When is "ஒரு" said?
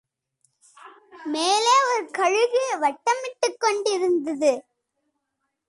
1.89-2.09